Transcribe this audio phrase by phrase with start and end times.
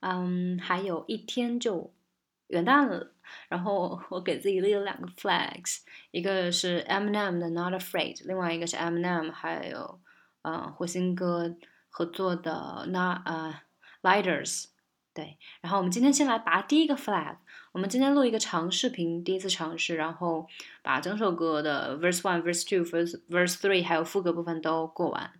[0.00, 1.92] 嗯，还有一天就
[2.48, 3.12] 元旦了。
[3.48, 5.78] 然后我给自己立了两个 flags，
[6.10, 10.00] 一个是 Eminem 的 Not Afraid，另外一个是 Eminem 还有
[10.42, 11.54] 呃火星哥
[11.88, 13.60] 合作的 Not 呃
[14.02, 14.66] Lighters。
[15.12, 17.36] 对，然后我们今天先来拔第一个 flag。
[17.72, 20.46] 我们今天录一个长视频，第一次尝试，然后
[20.82, 25.30] 把整首歌的 verse one、verse two、verse verse three 还有副歌部分都过完，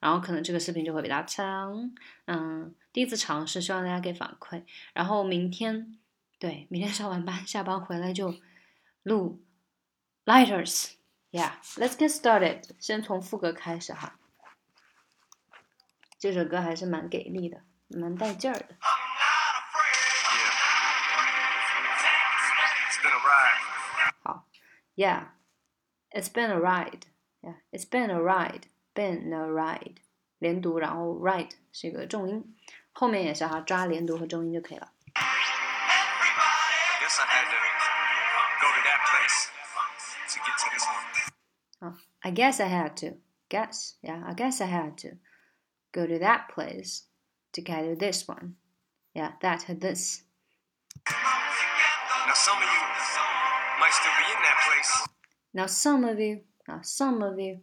[0.00, 1.92] 然后可能这个视频就会比较长。
[2.26, 4.64] 嗯，第一次尝试，希望大家给反馈。
[4.92, 5.98] 然后明天，
[6.38, 8.34] 对，明天上完班，下班回来就
[9.02, 9.42] 录
[10.24, 10.94] lighters。
[11.30, 12.70] Yeah，let's get started。
[12.80, 14.18] 先从副歌开始哈。
[16.18, 18.76] 这首歌还是蛮给力的，蛮带劲儿的。
[24.22, 24.46] 好
[24.96, 25.28] Yeah,
[26.10, 27.02] it's been a ride.
[27.40, 28.64] Yeah, it's been a ride.
[28.92, 29.98] Been a ride.
[30.38, 32.56] 连读，然后 ride 是一个重音，
[32.99, 34.91] 后面也是哈，抓连读和重音就可以了。
[42.21, 43.17] I guess I had to.
[43.47, 45.19] Guess, yeah, I guess I had to
[45.93, 47.03] go to that place
[47.53, 48.55] to get to this one.
[49.13, 50.23] Yeah, that this.
[51.05, 52.81] Now some of you
[53.79, 55.07] might still be in that place.
[55.53, 57.61] Now some of you, now some of you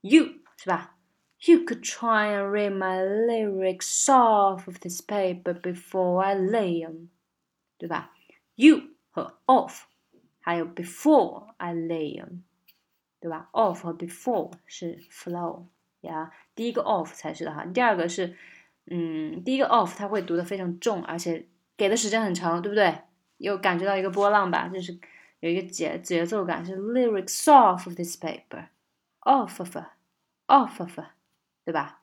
[0.00, 0.24] You
[0.56, 0.94] 是吧
[1.40, 7.08] ？You could try and read my lyrics off of this paper before I lay them，
[7.78, 8.12] 对吧
[8.54, 9.86] ？You 和 off。
[10.44, 12.22] 还有 before I lay，
[13.18, 15.68] 对吧？off 和 before 是 flow
[16.02, 17.64] 呀，第一个 off 才是的哈。
[17.64, 18.36] 第二个是，
[18.84, 22.94] 嗯，第一个 off 它会读的非常重，而且给的时间很长，对不对？
[23.38, 24.68] 有感觉到一个波浪吧？
[24.68, 25.00] 就是
[25.40, 30.98] 有一个节节奏感，是 lyrics off of this paper，off of，off of，
[31.64, 32.02] 对吧？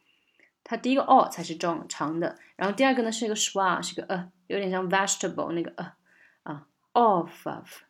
[0.63, 5.93] 它第一个 o 才是重长的，然后第二个呢是一个 sw，是个呃，有点像 vegetable 那个呃
[6.41, 7.83] 啊，off of。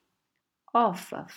[0.73, 1.31] off of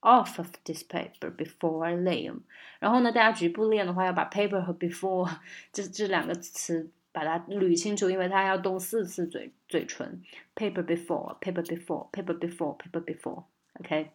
[0.00, 2.40] off of this paper before I lay them。
[2.80, 5.36] 然后呢，大家局部练的话，要把 paper 和 before
[5.72, 10.22] 这这两个词把它捋清楚，因为它要动四次嘴嘴唇。
[10.56, 14.10] paper before paper before paper before paper before。OK，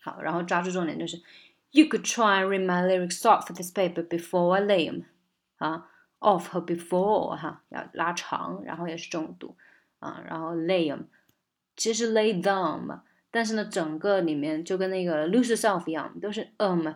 [0.00, 1.22] 好，然后抓住重点就是，
[1.70, 5.04] You could try and read my lyrics off this paper before I lay them。
[5.58, 5.88] 啊，
[6.20, 9.56] off 和 before 哈要拉长，然后也是重读
[9.98, 11.04] 啊，然后 lay them，
[11.76, 13.00] 其实 lay them。
[13.37, 16.87] 但是呢，整个里面就跟那个 lose self 一样，都是 um，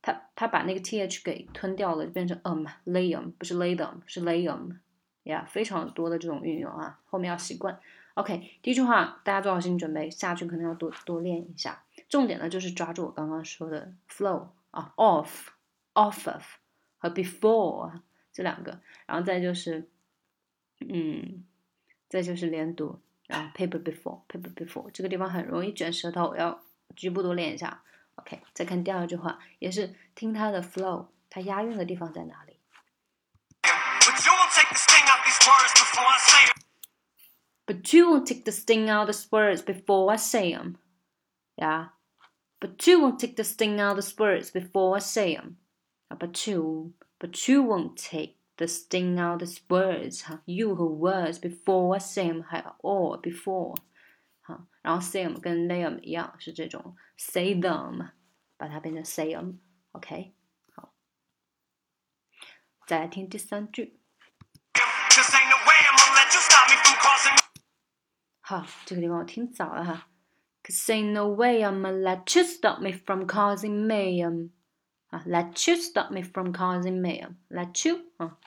[0.00, 4.78] 他他把那个 th 给吞掉了，就变成 um，layum 不是 lay them，是 layum，
[5.24, 7.78] 呀，非常多的这种运用啊，后面要习惯。
[8.14, 11.84] OK，第一句话大家做好心理准备，下去可能要多多练一下。
[12.08, 16.44] 重点呢就是抓住我刚刚说的 flow 啊，off，off of
[16.96, 18.00] 和 before
[18.32, 19.86] 这两个，然后再就是，
[20.78, 21.44] 嗯，
[22.08, 22.98] 再就是连读。
[23.29, 26.63] 然后 paper before paper before 这个地方很容易卷舌头，要
[26.95, 27.83] 局部多练一下。
[28.15, 32.59] OK，再看第二句话，也是听它的 flow，它押韵的地方在哪里？
[33.61, 36.55] But you won't take the sting out these words before I say them.
[37.65, 40.77] But you won't take the sting out these words before I say them.
[41.55, 41.89] Yeah.
[42.59, 45.57] But you won't take the sting out these words before I say them.
[46.07, 51.99] But you, but you won't take the sting out the words 哈，you 和 words before
[51.99, 53.75] same 还有 or before
[54.41, 58.11] 哈，然后 same 跟 them 一样是这种 say them，
[58.57, 60.33] 把它变成 say them，OK，
[60.73, 60.93] 好。
[62.87, 63.99] 再来听第三句。
[64.73, 67.37] Cause ain't no way I'ma let you stop me from causing
[68.41, 70.09] 好，这个地方我听早了哈。
[70.63, 74.51] Cause ain't no way I'ma let you stop me from causing mayhem。
[75.09, 78.37] 啊，let you stop me from causing mayhem。let you 啊，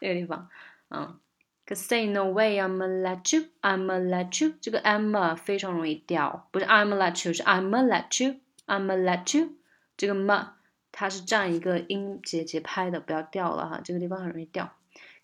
[0.00, 0.48] 这个地方，
[0.88, 1.18] 嗯，
[1.64, 8.22] Cause ain't no way I'ma let you，I'ma let you，这个 I'ma 非常容易掉，不是 I'ma let you，是 I'ma let
[8.24, 9.52] you，I'ma let you，
[9.96, 10.48] 这个 ma
[10.90, 14.72] 它是占一个音节节拍的，不要掉了哈，这个地方很容易掉。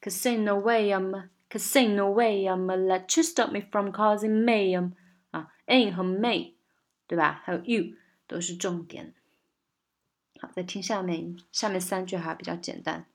[0.01, 3.91] Cause ain't no way I'm, cause ain't no way I'ma let you stop me from
[3.91, 4.93] causing mayhem
[5.33, 6.53] 啊，ain't 和 may，
[7.09, 7.43] 对吧？
[7.45, 7.97] 还有 you
[8.29, 9.13] 都是重点。
[10.44, 13.06] 好，再听下面下面三句哈比较简单。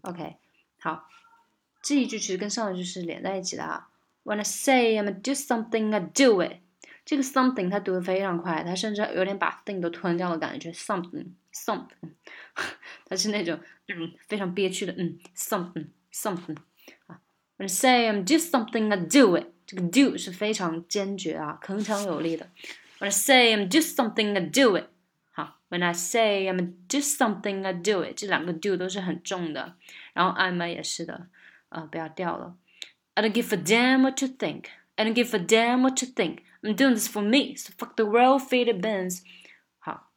[0.00, 0.36] OK，
[0.80, 1.06] 好，
[1.82, 3.88] 这一句其实跟上一句是连在一起的啊。
[4.24, 6.60] When I say I'm do something, I do it。
[7.04, 10.72] 这个 something 它读的非常快，它甚至有点把 thing 都吞掉的感觉。
[10.72, 12.14] something something，
[13.04, 16.56] 它是那种嗯非常憋屈的嗯 something something
[17.06, 17.20] 啊。
[17.58, 19.52] When I say I'm do something, I do it。
[19.71, 22.49] 这个 do 是非常坚决啊，铿锵有力的。
[22.99, 24.85] When I say I'm do something, I do it。
[25.31, 29.75] 好，When I say I'm do something, I do it，这两个 do 都是很重的，
[30.13, 31.27] 然后 I'm 也是的，
[31.69, 32.55] 啊、不要掉了。
[33.13, 34.65] I don't give a damn what you think.
[34.95, 36.39] I don't give a damn what you think.
[36.63, 39.21] I'm doing this for me, so fuck the world, feed it bends.
[39.79, 40.11] 好，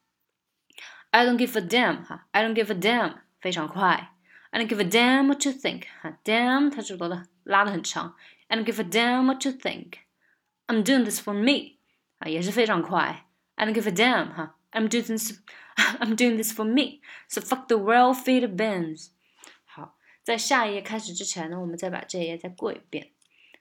[1.11, 4.13] I don't give a damn 哈，I don't give a damn 非常快。
[4.49, 8.15] I don't give a damn what you think 哈，damn 它是拉的拉的很长。
[8.48, 9.98] I don't give a damn what you think.
[10.66, 11.78] I'm doing this for me
[12.18, 13.26] 啊，也是非常快。
[13.54, 15.32] I don't give a damn 哈，I'm doing this
[15.76, 19.08] I'm doing this for me, so fuck the world, feed it bends.
[19.64, 23.12] 好，在下一页开始之前呢，我们再把这一页再过一遍，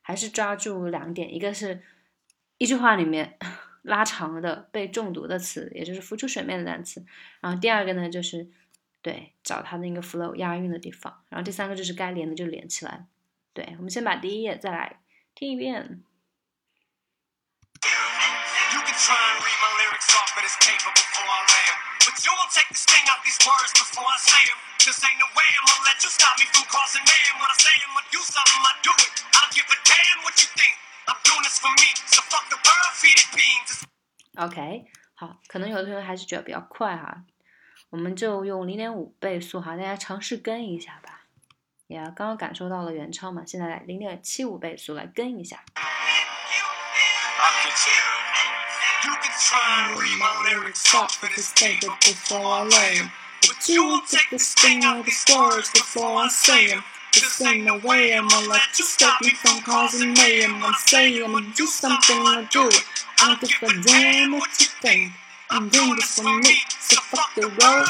[0.01, 1.83] 还是抓住两点，一个是
[2.57, 3.37] 一句话里面
[3.81, 7.05] 拉长的被中毒的词，也就是浮出水面的单词，
[7.41, 8.49] 然后第二个呢就是
[9.01, 13.07] 对找它那个 flow 押韵的地方，然后第三个就是该连的就连起来。
[13.55, 14.99] 对我们先把第一页再来
[15.33, 16.03] 听一遍。
[34.37, 34.83] Ok
[35.15, 37.23] 好可能有的同学还是觉得比较快哈。
[37.89, 41.14] 我们就用零点五倍速哈大家尝试跟一下吧。
[41.88, 45.64] 呀，刚刚感受到了原唱嘛，现在来零点七五倍速来跟一下。
[45.74, 45.82] I
[47.64, 47.92] get you.
[49.04, 53.10] You can try and read my lyrics off of this paper before I lay 'em.
[53.42, 56.84] But you won't take the sting out of these words before I say 'em.
[57.12, 60.62] This ain't no way I'ma let you stop me from causing mayhem.
[60.62, 62.84] I'm saying I'ma do something, I do it.
[63.18, 65.12] I don't give a damn what you think.
[65.48, 67.88] I'm doing this for me, so fuck the world.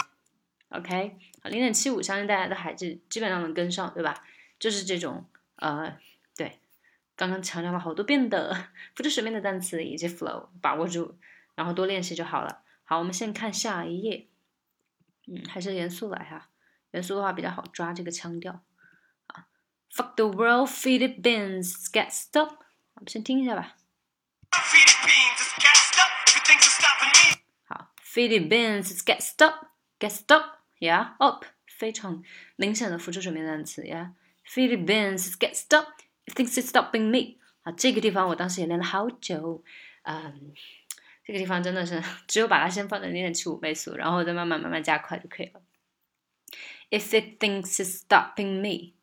[0.70, 4.23] OK，好， 零点七五，相信大家的还是基本上能跟上，对吧？
[4.59, 5.97] 就是这种呃，
[6.35, 6.59] 对，
[7.15, 11.17] 刚刚强调了好多遍的不知水面的单词以及 flow，把握住，
[11.55, 12.63] 然后多练习就好了。
[12.83, 14.27] 好，我们先看下一页，
[15.27, 16.49] 嗯，还是严肃来哈，
[16.91, 18.63] 严肃的话比较好抓这个腔调
[19.27, 19.47] 啊。
[19.93, 22.59] Fuck the world, feed it bins, get stop。
[22.93, 23.75] 我们先听一下吧。
[24.51, 26.11] Feed it beans, it's gassed up.
[26.27, 27.37] Everything's stopping me.
[27.65, 29.67] 好，feed it bins, get stop,
[29.99, 32.22] get stop, yeah, up，非常
[32.56, 35.86] 明显的浮出水面的单词，yeah。Feed it bins, get stop,
[36.26, 37.38] it thinks it's stopping me。
[37.62, 39.62] 啊，这个地方我当时也练了好久，
[40.02, 40.52] 嗯，
[41.24, 45.62] 这个地方真的是只有把它先放在零点七五倍速，然后再慢慢慢慢加快就可以了。
[46.90, 48.94] If it thinks it's stopping me,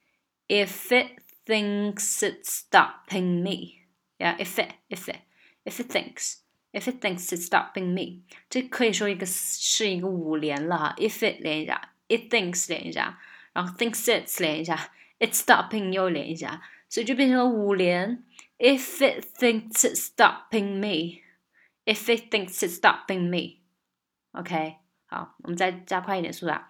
[0.49, 3.85] if it thinks it's stopping me,
[4.17, 5.21] yeah, if it, if it,
[5.63, 6.40] if it thinks.
[6.73, 10.95] If it thinks it's stopping me，这可以说一个是一个五连了哈。
[10.97, 13.19] If it 连一下，it thinks 连一下，
[13.53, 18.23] 然后 thinks it's 连一下，it's stopping 又连一下，所以就变成了五连。
[18.59, 26.69] If it thinks it's stopping me，if it thinks it's stopping me，OK，、好，我们再加快一点速度啊。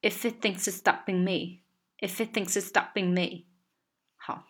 [0.00, 3.44] If it thinks it's stopping me，if it thinks it's stopping me，
[4.16, 4.46] 好，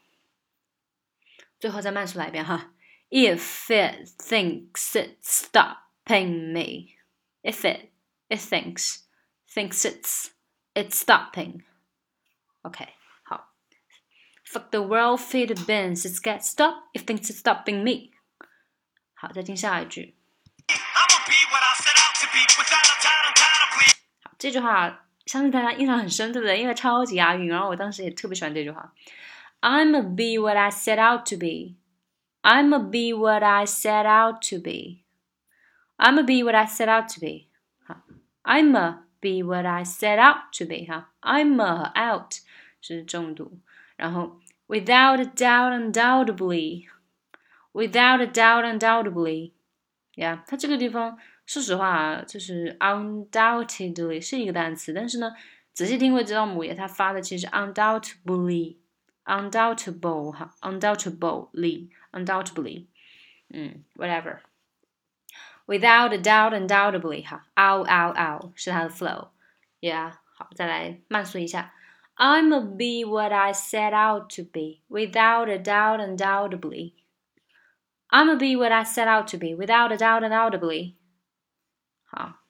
[1.59, 2.73] 最后再慢速来一遍哈。
[3.11, 6.97] if it thinks it's stopping me.
[7.43, 7.91] If it
[8.29, 9.05] it thinks
[9.49, 10.31] thinks it's
[10.75, 11.63] it's stopping.
[12.63, 12.89] Okay,
[13.25, 13.53] 好。
[14.45, 16.05] Fuck the world, feed the bins.
[16.05, 16.85] It's get stop.
[16.95, 18.13] It thinks it's stopping me.
[19.15, 20.17] 好，再听下一句。
[20.69, 23.95] I'ma be what I set out to be without a doubt, undoubtedly.
[24.25, 26.61] 好，这句话相信大家印象很深，对不对？
[26.61, 28.93] 因为超级押韵，然后我当时也特别喜欢这句话。
[29.61, 31.77] I'ma be what I set out to be.
[32.44, 35.04] I'm a be what I set out to be.
[36.00, 37.50] I'm a be what I set out to be.
[38.46, 40.88] I'm a be what I set out to be.
[41.22, 42.40] I'm a out
[42.80, 43.60] 是重读，
[43.98, 46.88] 然后 without out 是重读，然后 without a doubt, undoubtedly,
[47.74, 49.52] without a doubt, undoubtedly，
[50.16, 55.34] 呀，它这个地方说实话啊，就是 undoubtedly 是一个单词，但是呢，
[55.74, 58.78] 仔细听会知道姆爷他发的其实 undoubtedly。
[59.27, 62.87] undoubtedly，undoubtable 哈，undoubtedly，undoubtedly，
[63.53, 71.73] 嗯，whatever。Without a doubt, undoubtedly，哈，ow ow ow 是它的 flow，yeah，好，再来慢速一下。
[72.17, 76.93] I'm a be what I set out to be, without a doubt, undoubtedly.
[78.11, 80.97] I'm a be what I set out to be, without a doubt, undoubtedly.
[82.05, 82.41] 好。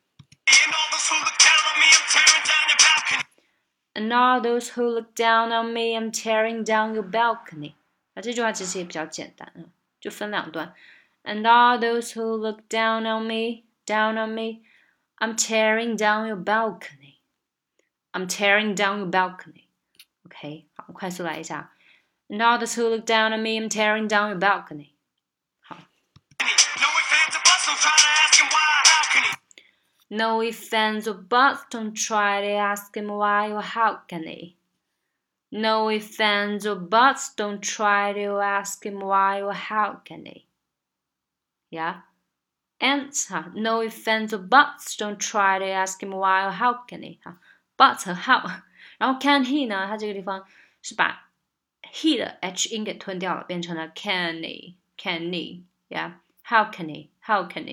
[3.96, 7.74] And all those who look down on me, I'm tearing down your balcony.
[8.14, 9.68] 那这句话其实也比较简单啊，
[10.00, 10.74] 就分两段。
[11.24, 14.62] And all those who look down on me, down on me,
[15.18, 17.20] I'm tearing down your balcony.
[18.12, 19.68] I'm tearing down your balcony.
[20.26, 21.72] OK，好，快速来一下。
[22.28, 24.94] And all those who look down on me, I'm tearing down your balcony.
[30.10, 34.56] No offense or buts, don't try to ask him why or how can he.
[35.50, 40.46] No offense or buts, don't try to ask him why or how can he.
[41.70, 42.02] Yeah?
[42.78, 43.12] And
[43.54, 47.18] no offense or buts, don't try to ask him why or how can he.
[47.78, 48.62] But 和 how，
[48.98, 49.86] 然后 can he 呢？
[49.86, 50.44] 它这个地方
[50.82, 51.30] 是把
[51.92, 57.64] he 的 h 音给吞掉了，变成了 can he，can he，yeah？How can he？How can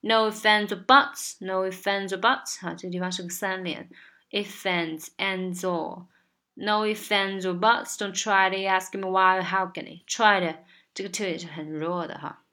[0.00, 3.88] he？no offense or buts, no offense or buts，哈，这个地方是个三连，
[4.30, 10.04] offense and or。No offense or buts, don't try to ask me why or how can he.
[10.06, 10.64] Try 的
[10.94, 12.44] 这个 to 也是很弱的哈，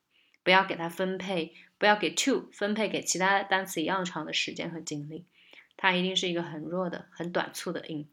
[0.41, 5.27] 不要给它分配，不要给 to 分配给其他单词一样长的时间和精力，
[5.77, 8.09] 它一定是一个很弱的、很短促的音。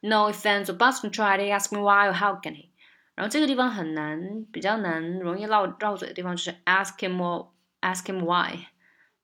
[0.00, 2.70] No offense or buts, don't try to ask me why or how can he.
[3.14, 7.48] 然后这个地方很难，比较难，容易绕绕嘴的地方就是 ask him or
[7.80, 8.68] ask him why,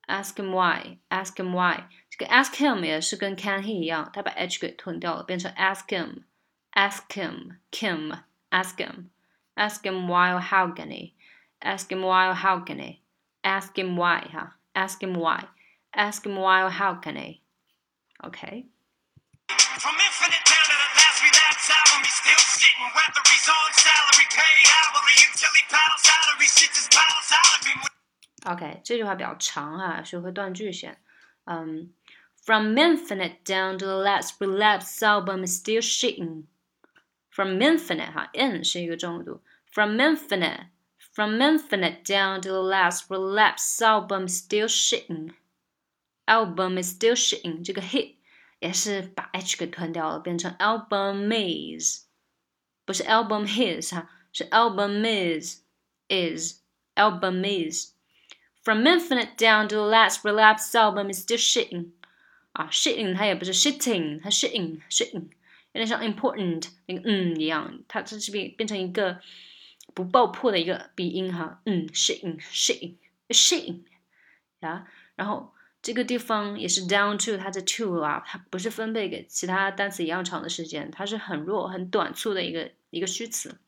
[0.06, 1.88] ask him why, ask him why。
[2.10, 6.24] 这个 ask him 也是跟 can he 一样，他把 h 给吞掉了，变成 ask him,
[6.72, 8.18] ask him, Kim,
[8.50, 9.10] ask him,
[9.56, 11.14] ask him why or how can he,
[11.60, 13.00] ask him why or how can he,
[13.42, 15.48] ask him why 哈，ask him why,
[15.92, 17.42] ask him why or how can he,
[18.22, 22.92] OK。From infinite down to the last relapse album, he's still shitting.
[22.94, 27.32] Whether he's on salary, paid hourly, until he paddles out or he shits his bottles
[27.32, 27.80] out of him.
[28.46, 31.00] OK，这句话比较长啊，学会断句先。
[31.44, 31.92] 嗯，
[32.44, 36.44] From infinite down to the last relapse album is still shitting.
[37.30, 39.40] From infinite 哈，in 是一个重读。
[39.70, 40.66] From infinite,
[41.14, 45.34] from infinite down to the last relapse album is still shitting.
[46.26, 48.16] Album is still shitting，这个 hit
[48.58, 52.06] 也是把 h 给吞掉了，变成 album is，
[52.84, 55.62] 不是 album his 哈，是 album is
[56.08, 56.60] is
[56.96, 57.92] album is。
[58.66, 61.90] from infinite down to the last relapse album is still shitting
[62.52, 65.28] 啊，shitting 它也不是 shitting，它 shitting shitting，
[65.72, 69.20] 有点像 important 那个嗯一样，它它这边变成一个
[69.94, 72.94] 不爆破的一个鼻音哈，嗯 shitting shitting
[73.30, 73.80] shitting
[74.60, 83.58] 呀，然后这个地方也是 down to 它的 to 啊，它不是分配给其他单词一样长的时间，它是很弱很短促的一个一个虚词，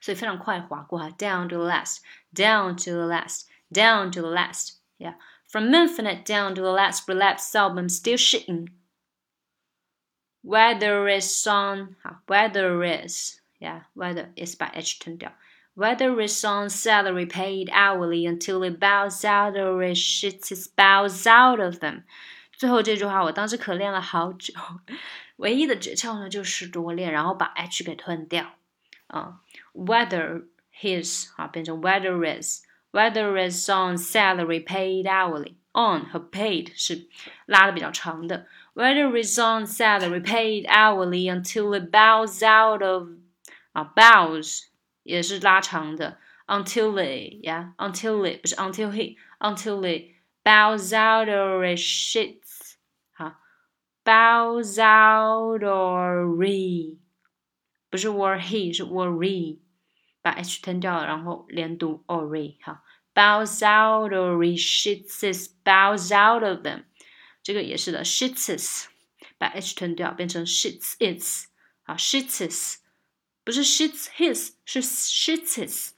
[0.00, 1.98] 所以非常快划过哈，down to the last
[2.34, 3.42] down to the last。
[3.72, 4.78] down to the last.
[4.98, 5.14] Yeah.
[5.48, 8.68] From Infinite down to the last relapse album, still shitting.
[10.42, 15.32] Weather is on, weather is, yeah, weather is by H 吞掉.
[15.74, 21.26] Whether it's on salary paid hourly until it bows out or it shits its bows
[21.26, 22.04] out of them.
[22.56, 24.54] 最后这句话我当时可练了好久，
[25.36, 28.54] 唯一的诀窍呢就是多练，然后把 h 给吞掉。
[29.08, 29.40] 啊、
[29.74, 30.46] uh,，whether
[30.80, 32.64] his 啊变成 whether is。
[32.96, 37.08] whether it's on salary paid hourly。on 和 paid 是
[37.46, 43.08] 拉的比较长的，whether it's on salary paid hourly until it bows out of
[43.72, 44.66] 啊 bows
[45.02, 50.10] 也是拉长的，until it yeah，until it 不是 until he until it
[50.44, 52.74] bows out or it shits
[53.12, 53.36] 好
[54.04, 56.98] bows out or re
[57.88, 59.58] 不是 or he 是 or re
[60.26, 62.82] 把 h 吞掉了，然后连读 or re 哈。
[63.14, 66.84] bows out or shits bows out of them，
[67.42, 68.86] 这个也是的，shits
[69.36, 71.44] 把 h 吞掉，变成 shits its
[71.82, 72.76] 啊，shits
[73.44, 75.90] 不是 shits his，是 shits。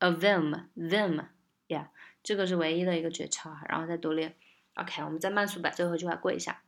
[0.00, 1.88] them，of them，them，yeah，
[2.22, 4.36] 这个是唯一的一个诀窍哈，然后再多练。
[4.74, 6.62] OK，我们再慢速把最后一句话过一下。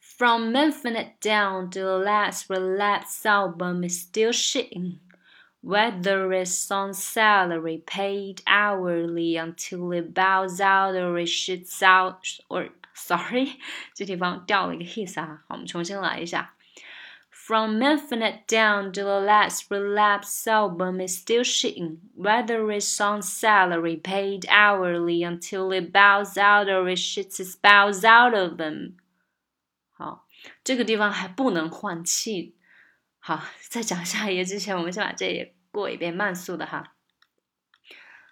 [0.00, 4.98] From Infinite down to the last relapse album is still shitting.
[5.62, 12.72] Whether it's on salary paid hourly until it bows out or it shits out or
[12.94, 13.58] sorry，
[13.94, 16.54] 这地方掉了一个 his 啊，好，我们重新来一下。
[17.47, 23.95] from infinite down to the last relapse album is still shitting, whether it's on salary,
[23.95, 28.57] paid hourly until it bows out or it shits its bows out of them.
[28.57, 28.93] them。
[29.93, 30.27] 好，
[30.65, 32.57] 这个地方还不能换气。
[33.19, 36.95] 好，在讲下一页之前，我们先把这页过一遍，慢速的哈。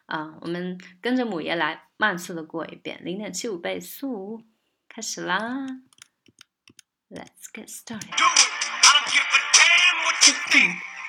[0.07, 4.43] 啊，我们跟着姆爷来，慢速的过一遍，零点七五倍速，
[4.89, 5.65] 开始啦。
[7.09, 8.54] Let's get started.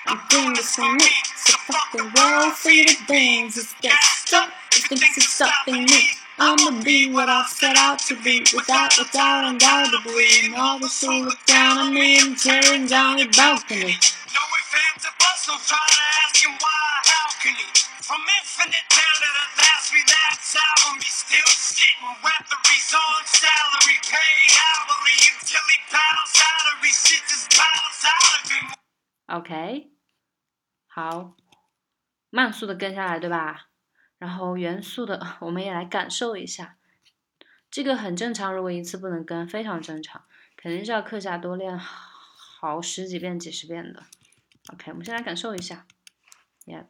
[0.07, 4.53] I'm doing this for me, so fuck the world, see the things, just get stuck,
[4.77, 6.11] it thinks it's stopping me.
[6.39, 10.29] I'ma be what I set out to be, without a doubt, undoubtedly.
[10.45, 13.97] And all the who look down on me and tearing down your balcony.
[13.97, 17.65] No ifs, ands, or try to ask him why, how can he?
[18.05, 22.05] From infinite down to the last relapse album, he's still shitting.
[22.21, 28.45] Whether he's on salary, paid hourly, until he bows out he shits his bows out
[28.45, 28.86] of him.
[29.27, 29.91] OK，
[30.87, 31.35] 好，
[32.31, 33.67] 慢速的跟下来，对吧？
[34.19, 36.77] 然后元素的， 我们也来感受一下，
[37.71, 38.55] 这个很正常。
[38.55, 40.25] 如果一次不能跟，非常正常，
[40.57, 44.05] 肯定是要课下多练好十几遍、几十遍的。
[44.73, 45.85] OK，我们先来感受一下。
[46.65, 46.87] Yeah，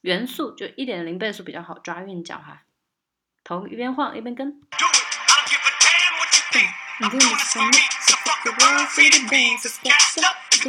[0.00, 2.62] 元素就一点零倍速比较好抓韵脚哈，
[3.42, 4.62] 头一边晃一边跟。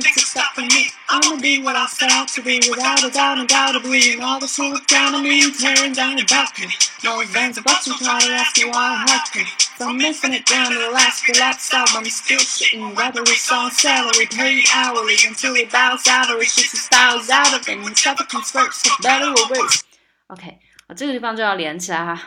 [0.01, 0.91] think it's stopping me.
[1.09, 4.13] I'ma be what I set out to be without a doubt, undoubtedly.
[4.13, 6.75] And all the who look down on me and tearing down your balcony.
[7.05, 9.45] No advance of watching, try to ask me why I have to.
[9.77, 12.95] From infinite down to the last relapsed album, still shitting.
[12.95, 17.31] Whether it's on salary, paid hourly, until it bows out or it shits its styles
[17.31, 17.85] out of him.
[17.85, 19.83] And stuff comes first, for better or worse.
[20.29, 22.21] OK，啊，这个地方就要连起来哈。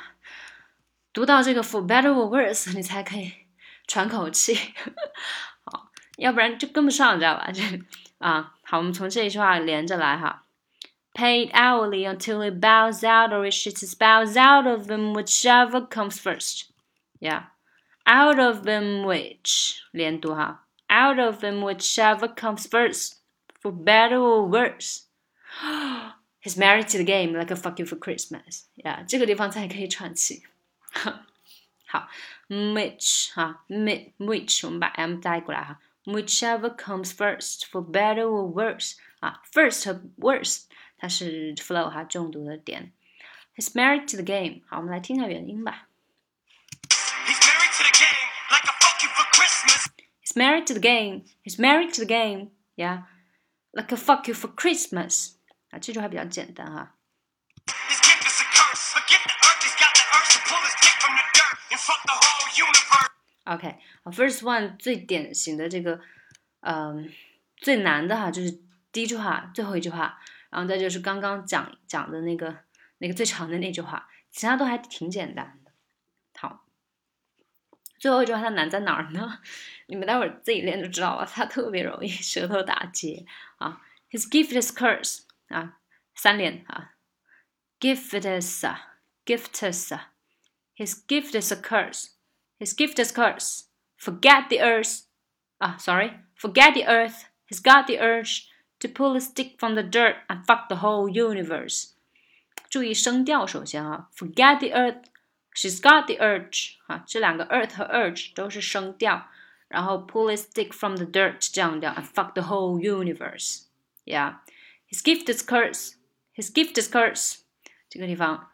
[1.12, 3.34] 读到这个 for better or worse，你才可以
[3.88, 4.58] 喘口气。
[6.17, 7.52] 要不然就跟不上，知道吧？
[7.52, 7.63] 就
[8.17, 10.43] 啊，好，我们从这一句话连着来哈。
[11.13, 16.17] Paid hourly until it bows out or it shits its bows out of them, whichever comes
[16.17, 16.65] first.
[17.19, 17.47] Yeah,
[18.06, 23.13] out of them which 连读哈，out of them whichever comes first,
[23.62, 25.04] for better or worse.
[26.41, 28.65] He's married to the game like a fuck you for Christmas.
[28.75, 30.43] Yeah，这个地方才可以喘气。
[31.88, 32.08] 好
[32.47, 35.80] ，which 哈，which 我们把 m 带过来哈。
[36.06, 40.63] whichever comes first for better or worse 啊，first 和 worse
[40.97, 42.91] 它是 flow 哈重读的点。
[43.56, 44.62] He's married to the game。
[44.67, 45.88] 好，我们来听一下原音吧。
[46.88, 48.17] He's married to the game
[48.49, 49.88] like a fuck you for Christmas.
[50.23, 51.23] He's married to the game.
[51.43, 52.52] He's married to the game.
[52.75, 53.04] Yeah,
[53.73, 55.34] like a fuck you for Christmas.
[55.69, 56.92] 啊，这句话比较简单哈。
[63.44, 63.68] OK，
[64.02, 66.00] 啊，First one 最典型的这个，
[66.61, 67.12] 嗯，
[67.57, 70.18] 最难的哈，就是第一句话最后一句话，
[70.50, 72.57] 然后再就是刚刚讲讲的那个
[72.98, 75.72] 那个最长的那句话，其他都还挺简单的。
[76.40, 76.64] 好，
[77.98, 79.40] 最后一句话它难在哪儿呢？
[79.87, 83.26] 你们待会儿自己练就知道了，它特别容易 舌头打结
[83.57, 83.83] 啊。
[84.11, 85.80] His gift is curse 啊，
[86.14, 86.94] 三连啊
[87.78, 88.80] ，gift is a
[89.26, 90.09] gift is a
[90.76, 92.13] his gift is a curse。
[92.60, 93.65] His gift is curse.
[93.97, 95.08] Forget the earth.
[95.60, 96.19] Ah, sorry.
[96.36, 97.25] Forget the earth.
[97.47, 98.47] He's got the urge
[98.80, 101.93] to pull a stick from the dirt and fuck the whole universe.
[102.69, 105.06] 注意声调，首先啊，forget the earth.
[105.56, 109.28] She's got the urge 啊，这两个 earth 和 urge 都是声调，
[109.67, 113.63] 然后 pull a stick from the dirt 降调 and fuck the whole universe.
[114.06, 114.36] Yeah,
[114.88, 115.95] his gift is curse.
[116.34, 117.39] His gift is curse.
[117.89, 118.52] 这个地方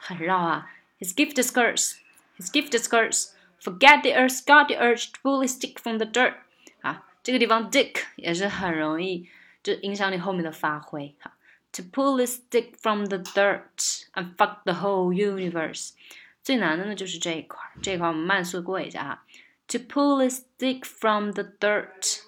[0.00, 0.70] 很绕啊。
[0.98, 1.96] His gift is curse.
[2.38, 3.34] His gift is curse.
[3.58, 6.34] Forget the earth, got the urge to pull a stick from the dirt.
[6.82, 9.28] 啊，这个地方 dick 也是很容易
[9.62, 11.36] 就影响你后面的发挥哈。
[11.72, 15.92] To pull a stick from the dirt and fuck the whole universe。
[16.42, 19.24] 最难的呢就是这一块，这一块我们慢速过一下哈。
[19.68, 22.20] To pull a stick from the dirt.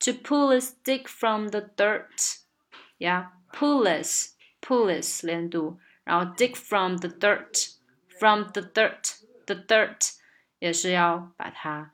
[0.00, 2.38] To pull a stick from the dirt.
[2.98, 4.34] Yeah, pull us.
[4.62, 7.70] police 连读，然后 dig from the dirt
[8.18, 9.14] from the dirt
[9.45, 10.15] The dirt
[10.59, 11.91] 也是要把它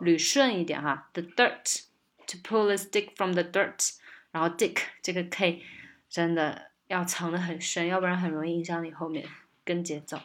[0.00, 1.82] 捋顺一点哈，the dirt
[2.26, 3.96] to pull the stick from the dirt，
[4.30, 5.62] 然后 dig 这个 k
[6.08, 9.28] 真的要藏得很深，要不然很容易影响你后面
[9.64, 10.20] 跟节奏。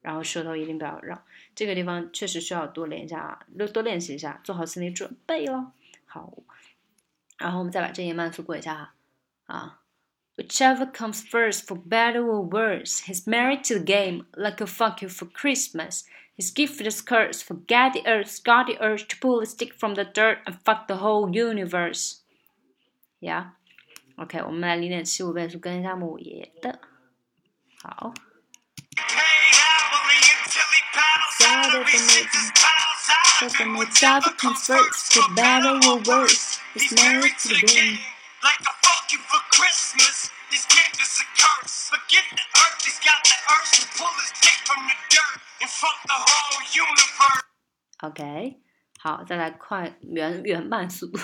[0.00, 1.22] 然后舌头一定不要绕，
[1.54, 5.72] 这个地方确实需要多练一下啊，多多练习一下，做好心理准备咯。
[6.06, 6.32] 好，
[7.36, 8.94] 然后我们再把这页慢速过一下哈。
[9.44, 9.80] 啊
[10.40, 13.00] Whichever comes first, for better or worse.
[13.00, 16.04] He's married to the game, like a fuck you for Christmas.
[16.34, 19.96] His gift is cursed, forget the earth, got the urge to pull a stick from
[19.96, 22.22] the dirt and fuck the whole universe.
[23.20, 23.50] Yeah.
[24.16, 26.80] OK，我们来零点七五倍速跟一下姆爷的。
[27.82, 28.14] 好。
[38.42, 38.72] But the
[48.02, 48.56] OK，
[48.98, 51.20] 好，再来快原原版速度。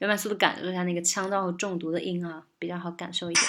[0.00, 3.46] 原版速度感受一下那个腔到和中毒的音啊，比较好感受一点。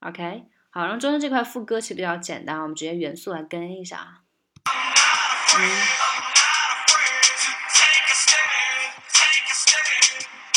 [0.00, 4.20] OK，好，然后中间这块副歌其实比较简单，我们直接元素来跟一下啊。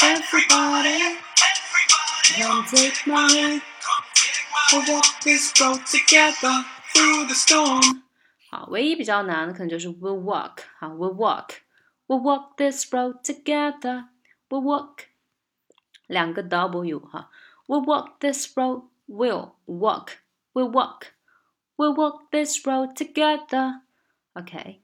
[0.07, 1.19] Everybody,
[2.41, 3.63] come take my hand.
[4.73, 8.03] We'll walk this road together through the storm.
[8.51, 14.09] 好，唯一比较难的可能就是 we'll walk 好，we'll walk。We'll walk this road together.
[14.51, 15.07] We'll walk，
[16.07, 17.31] 两个 W 哈。
[17.67, 18.89] We'll walk this road.
[19.09, 20.19] We'll walk.
[20.53, 21.13] We'll walk.
[21.79, 23.81] We'll walk this road together.
[24.35, 24.81] Okay.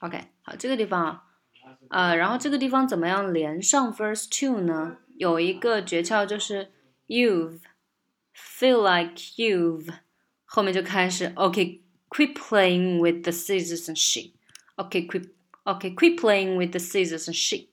[0.00, 1.22] OK，好，这个地方，
[1.88, 4.96] 呃，然后这个地方怎么样连上 verse two 呢？
[5.16, 6.72] 有一个诀窍就是
[7.06, 7.60] you've
[8.34, 9.98] feel like you've
[10.44, 14.32] 后面就开始 OK quit playing with the scissors and shit
[14.74, 15.30] OK quit
[15.62, 17.68] OK quit playing with the scissors and shit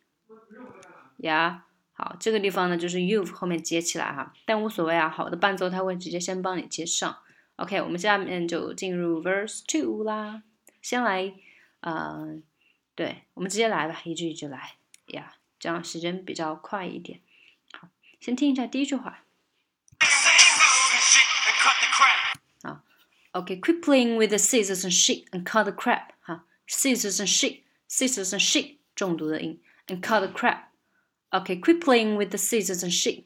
[1.17, 1.62] 呀、yeah,
[1.96, 7.16] 好这个地方呢就是 you 后面接起来哈但无所谓啊好的伴奏它会直接先帮你接上
[7.57, 10.42] OK 我们下面就进入 verse two 啦
[10.83, 11.33] 先来
[11.80, 12.37] 呃
[12.96, 14.72] 对我们直接来吧一句一句来
[15.07, 17.20] 呀、这样时间比较快一点
[17.72, 17.88] 好
[18.20, 19.24] 先听一下第一句话。
[22.62, 22.83] 啊
[23.33, 28.30] ，OK, quit playing with the scissors and shit and cut the crap 哈，scissors and shit, scissors
[28.30, 30.63] and shit 重读的音，and cut the crap.
[31.34, 33.25] OK, quit playing with the scissors and shit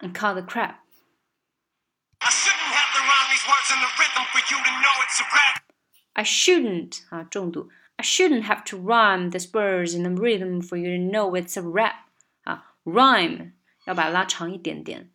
[0.00, 0.80] and cut the crap.
[6.16, 7.70] I shouldn't 啊，重读。
[7.96, 11.62] I shouldn't have to rhyme the words in the rhythm for you to know it's a
[11.62, 12.08] rap
[12.44, 13.52] 啊，rhyme
[13.84, 15.10] 要把它拉长一点点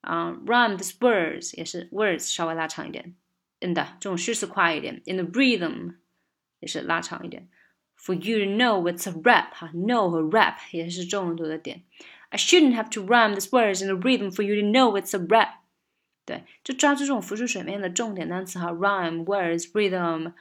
[0.00, 3.14] 啊、uh,，rhyme the words 也是 words 稍微拉长一点，
[3.60, 5.96] in 的这种虚词快一点，in the rhythm
[6.60, 7.48] 也是拉长一点。
[7.97, 11.83] For you to know it's a rap 哈，know 和 rap 也是重读的点。
[12.29, 15.25] I shouldn't have to rhyme the words in the rhythm for you to know it's a
[15.25, 15.59] rap。
[16.25, 20.33] 对，就抓住这种浮出水面的重点单词哈，rhyme、words、rhythm、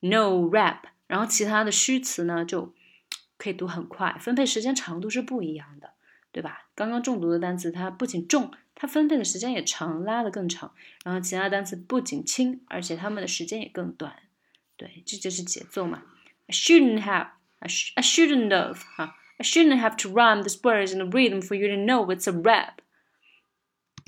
[0.00, 2.74] no、rap，然后其他的虚词呢就
[3.36, 5.90] 可以读很快，分配时间长度是不一样的。
[6.32, 6.68] 对吧？
[6.76, 10.72] 刚刚重读的单词，它不仅重，它分配的时间也长，拉的更长。
[11.02, 14.14] 然后其他单词不仅轻，而且它们的时间也更短。
[14.76, 16.04] 对，这就是节奏嘛。
[16.49, 17.27] I shouldn't have,
[17.61, 21.41] I, sh I shouldn't have, 哈，I shouldn't have to rhyme the words in a rhythm
[21.41, 22.81] for you to know it's a rap.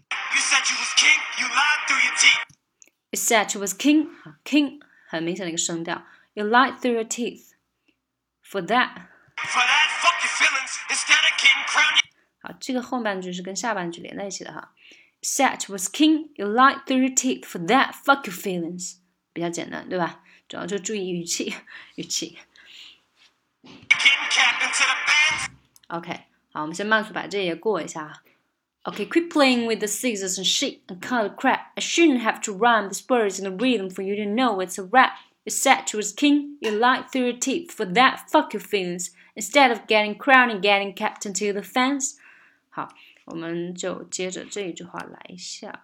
[0.09, 2.45] You said you was king, you lied through your teeth.
[3.11, 6.05] You said you was king, 哈，king 很明显的一个声调。
[6.33, 7.53] You lied through your teeth.
[8.43, 9.07] For that.
[9.35, 10.77] For that, fuck your feelings.
[10.89, 11.99] Instead of getting crowned.
[12.41, 14.73] 好，这个后半句是跟下半句连在一起的哈。
[15.21, 17.43] Set was king, you lied through your teeth.
[17.45, 18.97] For that, fuck your feelings.
[19.33, 20.21] 比较简单，对吧？
[20.51, 21.53] 主要就注意语气，
[21.95, 22.37] 语气。
[25.87, 28.21] OK，好，我们先慢速把这页过一下。
[28.83, 31.73] Okay, quit playing with the scissors and shit and cut the crap.
[31.75, 34.79] I shouldn't have to rhyme the words in the rhythm for you to know it's
[34.79, 35.17] a rap.
[35.43, 37.71] You said you was king, you lied through your teeth.
[37.71, 39.11] For that, fuck your feelings.
[39.35, 42.17] Instead of getting crowned and getting captain to the fence.
[42.69, 42.89] 好，
[43.25, 45.83] 我们就接着这一句话来一下，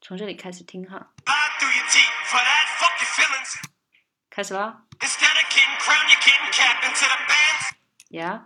[0.00, 1.12] 从这里开始听哈。
[4.30, 4.82] 开始了。
[5.00, 7.74] Instead of getting crowned, you're getting capped into the fans.
[8.10, 8.40] Yeah.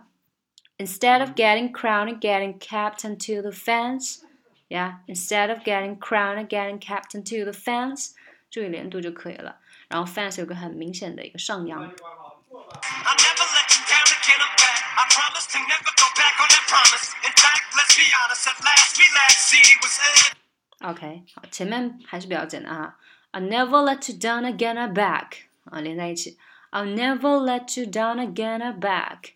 [0.77, 4.19] Instead of getting crowned and getting capped into the fence.
[4.67, 4.99] Yeah.
[5.07, 8.13] Instead of getting crowned and getting capped into the fence.
[8.51, 9.57] 注意连读就可以了。
[9.87, 11.81] 然后 fence 有个很明显的一个上扬。
[11.81, 14.81] I never let you down again, I'm back.
[14.95, 17.09] I promise to never go back on that promise.
[17.25, 20.89] In fact, let's be honest, at last we last CD was in.
[20.89, 22.95] OK，好，前面还是比较简单哈。
[23.34, 26.38] I'll never let you down again, I beg 啊，连在一起。
[26.70, 29.32] I'll never let you down again, I beg.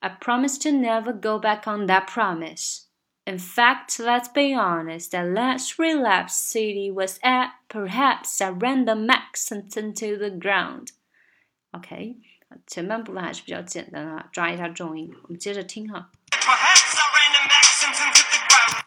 [0.00, 2.86] I promise to never go back on that promise.
[3.24, 8.96] In fact, let's be honest, that last relapse CD was at, perhaps I ran the
[8.96, 10.88] max into the ground.
[11.70, 12.16] Okay.
[12.66, 15.14] 前半部分还是比较简单的，抓一下重音。
[15.22, 16.10] 我们接着听哈。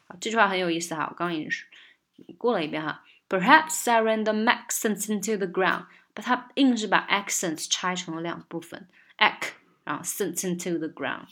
[0.08, 1.08] 好，这句话很有意思哈。
[1.10, 3.06] 我刚刚已经过了一遍哈。
[3.30, 9.52] Perhaps I ran the accents into the ground，把它硬是把 accents 拆成了两部分，ac
[9.84, 11.28] 然后 sent into the ground。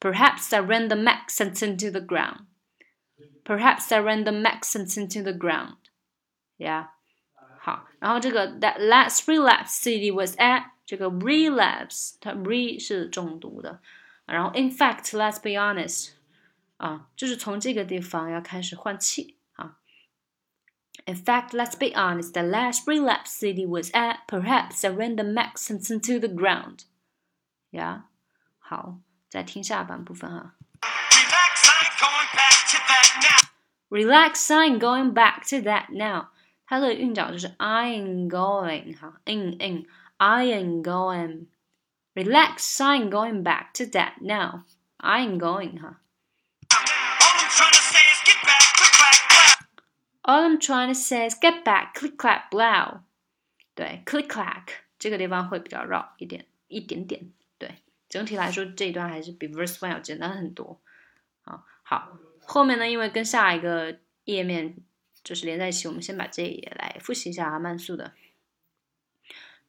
[0.00, 2.46] Perhaps I ran the accents into the ground。
[3.44, 5.76] Perhaps I ran the accents into the ground。
[6.56, 6.88] Yeah，
[7.60, 13.80] 好，然后这个 that last relapse CD was at 这个 relapse，它 re 是重读的，
[14.24, 16.12] 然后 in fact，let's be honest，
[16.78, 19.36] 啊，就是从这个地方要开始换气。
[21.06, 25.62] in fact, let's be honest, the last relapse CD was at, perhaps a random the Max
[25.62, 26.84] Simpson to the ground.
[27.70, 28.02] Yeah?
[28.60, 28.98] 好,
[33.90, 36.22] relax, I'm going back to that now.
[36.22, 36.28] now。
[36.66, 39.86] 它的韵脚就是 I am going 哈，in in
[40.16, 41.46] I am going。
[42.14, 44.64] Relax, I'm going back to that now.
[44.98, 46.00] I'm going 哈。
[50.23, 53.01] All I'm trying to say is get back, click clack blow。
[53.73, 54.63] 对，click clack
[54.99, 57.31] 这个地方会比较绕一点，一点点。
[57.57, 57.75] 对，
[58.09, 60.79] 整体来说这一段还是比 verse one 要简单很多。
[61.45, 64.75] 啊，好，后面呢，因为跟下一个页面
[65.23, 68.13] 就是连在一起，我们先把这一页来复习一下啊，慢速的。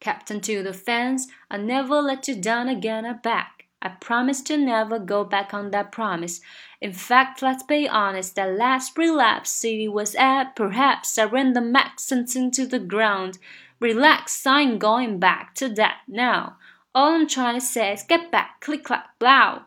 [0.01, 3.54] Captain to the fans, I never let you down again, I'm back.
[3.82, 6.42] I promise to never go back on that promise.
[6.82, 11.62] In fact, let's be honest, that last relapse CD was at, perhaps I ran the
[11.62, 13.38] Maxons into the ground.
[13.80, 16.58] Relax, I ain't going back to that now.
[16.96, 19.64] All I'm trying to say is get back, click clack, blow.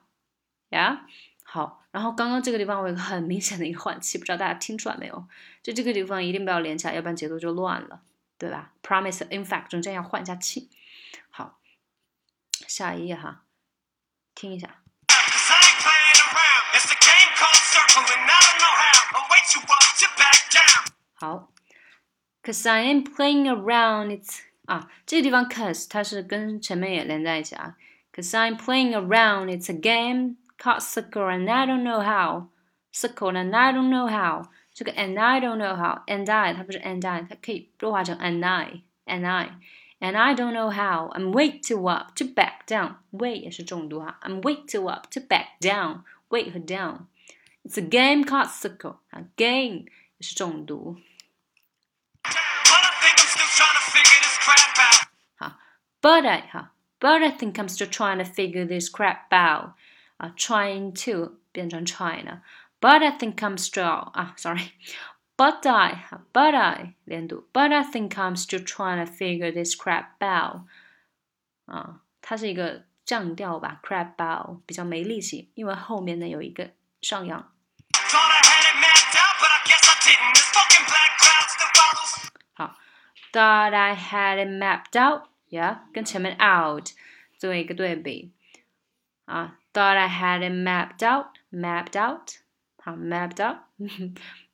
[0.71, 1.01] Yeah，
[1.45, 5.29] 好，然后刚刚这个地方我有个很明显的一个换气，不知道大家听出来没有？
[5.63, 8.01] 就这个地方一定不要连起来，要不然节奏就乱了，
[8.39, 10.71] 对吧？Promise, in fact，中间要换一下气。
[11.31, 11.59] 好，
[12.67, 13.45] 下一页哈。
[14.38, 14.68] 听一下。
[15.08, 16.64] Cause I ain't playing around.
[16.74, 18.24] It's a game called circling.
[18.24, 18.98] I don't know how.
[19.14, 20.88] I'll wait you up to back down.
[21.16, 21.50] 好，
[22.44, 24.10] Cause I ain't playing around.
[24.10, 27.76] It's 啊，这个地方 cause 它是跟前面也连在一起啊。
[28.14, 29.48] Cause I'm playing around.
[29.48, 32.50] It's a game called circle and I don't know how.
[32.92, 34.50] Circle and I don't know how.
[34.74, 39.52] 这个 and I don't know how and I 它不是 and I，它可以弱化成 and I and I
[40.00, 41.12] and I don't know how.
[41.16, 42.96] I'm way too up to back down.
[43.12, 44.20] way 也是重读哈。
[44.22, 46.04] I'm way too up to back down.
[46.30, 47.06] way 和 down.
[47.64, 49.86] It's a game called circle 啊，game
[50.18, 50.98] 也是重读。
[52.24, 55.08] But I think I'm still trying to figure this crap out.
[55.38, 55.60] 好，
[56.02, 59.76] but I 哈，but I think I'm still trying to figure this crap out
[60.18, 62.42] 啊，trying to 变成 trying 了，
[62.82, 64.34] but I think I'm still 啊
[65.38, 70.68] ，sorry，but I 哈，but I 连读，but I think I'm still trying to figure this crap out
[71.66, 77.52] 啊，它是一个降调吧，crap out 比较没力气，因为后面呢有一个上扬。
[77.92, 80.34] Thought I had it mapped out, but I guess I didn't.
[80.34, 82.30] This fucking black cloud still follows.
[82.54, 82.76] 好，
[83.32, 86.92] thought I had it mapped out，yeah，跟前面 out
[87.38, 88.32] 做一个对比
[89.26, 92.38] 啊，thought I had it mapped out，mapped out，
[92.78, 93.44] 好，mapped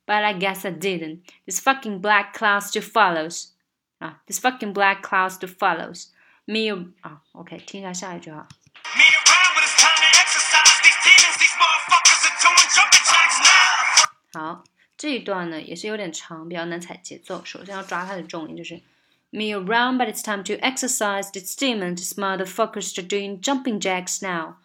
[0.06, 1.22] out，but I guess I didn't.
[1.46, 3.50] This fucking black cloud still follows
[3.98, 6.08] 啊，this fucking black cloud still follows
[6.46, 8.48] me 啊，OK，听一下下一句哈。
[8.96, 10.80] Me around, but it's time to exercise.
[10.82, 14.40] These demons, these motherfuckers are doing jumping jacks now.
[14.40, 14.64] 好，
[14.96, 17.42] 这一段呢也是有点长，比较难踩节奏。
[17.44, 18.82] 首先要抓它的重音，就是
[19.30, 21.30] me around, but it's time to exercise.
[21.30, 24.56] This demon, this motherfuckers are doing jumping jacks now.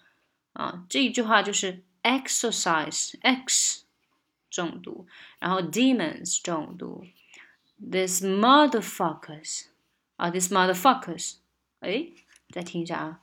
[0.54, 3.79] 啊，这一句话就是 exercise x
[4.61, 5.07] 重读，
[5.39, 7.07] 然后 demons 重读
[7.79, 9.63] ，this motherfuckers
[10.19, 11.37] uh, 啊，this motherfuckers，
[11.81, 12.09] 哎，
[12.53, 13.21] 再听一下啊。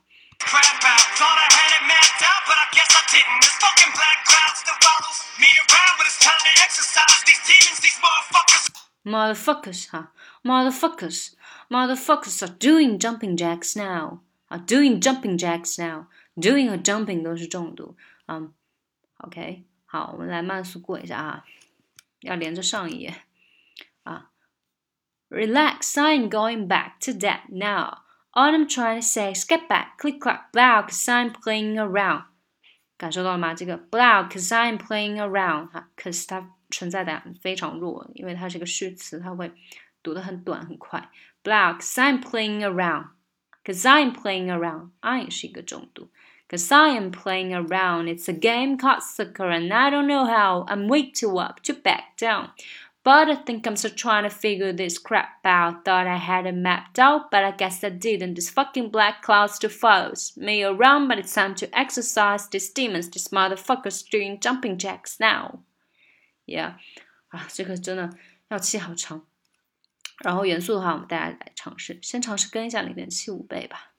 [9.04, 11.34] Motherfuckers 哈，motherfuckers
[11.68, 17.96] motherfuckers motherfuckers are doing jumping jacks now Are doing jumping jacks now，doing 和 jumping 都是重读，
[18.26, 18.54] 嗯
[19.18, 19.67] ，OK。
[19.90, 21.44] 好，我们来慢速过一下啊，
[22.20, 23.22] 要连着上一页
[24.02, 24.30] 啊。
[25.30, 28.02] Relax, I'm going back to that now.
[28.32, 32.24] All I'm trying to say is get back, click clack, blow, cause I'm playing around.
[32.98, 33.54] 感受到了吗？
[33.54, 39.50] 这个 blow, cause I'm playing around 哈，cause 它存在感非常弱，因为它是个虚词，它会
[40.02, 41.10] 读得很短很快。
[41.42, 43.06] Blow, cause I'm playing around,
[43.64, 44.90] cause I'm playing around.
[45.00, 46.10] I 是一个重读。
[46.48, 48.08] Cause I am playing around.
[48.08, 50.64] It's a game called soccer and I don't know how.
[50.68, 52.50] I'm way too up to back down.
[53.04, 55.84] But I think I'm still trying to figure this crap out.
[55.84, 58.34] Thought I had it mapped out, but I guess I didn't.
[58.34, 63.08] This fucking black cloud still follows me around, but it's time to exercise these demons,
[63.08, 65.60] these motherfuckers doing jumping jacks now.
[66.46, 66.74] Yeah，
[67.30, 68.10] 啊，这个真的
[68.48, 69.22] 要记好长。
[70.22, 73.76] 然后原速的话，我们大家来尝试，先尝试跟一下零点七五倍吧。
[73.76, 73.97] Ah,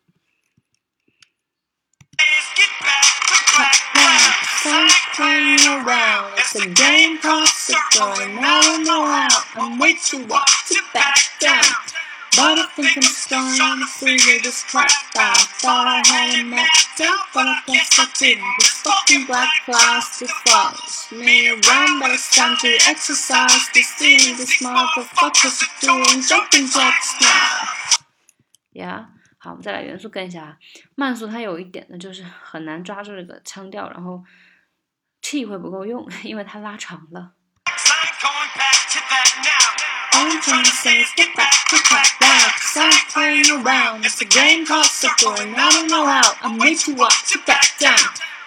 [4.70, 6.38] Nothing's playing around.
[6.38, 9.34] It's a game called circle, and round and around.
[9.56, 11.74] I'm way too up to back down.
[12.38, 17.02] But I think I'm starting to figure this crap I Thought I had it mapped
[17.02, 18.46] out, but I guess I didn't.
[18.60, 24.38] This fucking black class just follows me around, but it's time to exercise this thing.
[24.38, 27.68] This motherfucker's doing jumping jacks now.
[28.72, 29.06] Yeah.
[29.40, 30.58] 好，我们再来原速跟一下
[30.96, 31.26] 慢速。
[31.26, 34.24] 它有一点呢，就是很难抓住这个腔调，然后。
[35.23, 37.33] 气会不够用，因为它拉长了。
[40.13, 42.55] I'm trying to say is get back to cut back.
[42.77, 44.05] I'm playing around.
[44.05, 46.35] It's a game called Soccer, and I don't know how.
[46.41, 47.99] I'm way too up to back down.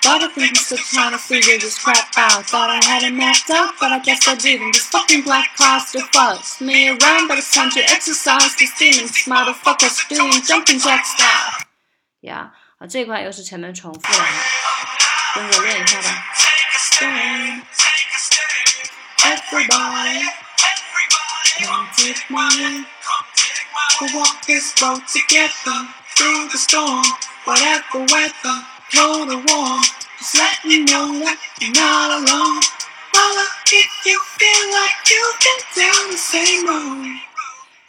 [0.03, 2.45] But I think I'm still trying to figure this crap out.
[2.45, 4.73] Thought I had it mapped out, but I guess I didn't.
[4.73, 9.11] This fucking black cloud still follows me around, but it's time to exercise these demons.
[9.27, 11.65] Motherfuckers doing jumping jacks now.
[12.21, 16.23] 呀，啊，这块又是前面重复的哈， 跟着练一下吧。
[19.23, 20.23] Everybody,
[21.59, 22.85] come take my hand.
[23.99, 27.03] We'll walk this road together through the storm,
[27.45, 28.57] whatever weather
[28.95, 29.81] cold or warm.
[30.19, 32.61] Just let me know that you're not alone.
[33.13, 37.19] Holla if you feel like you've been down the same road.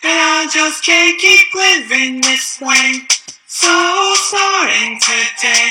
[0.03, 3.07] And I just can't keep living this way.
[3.47, 5.71] So starting today,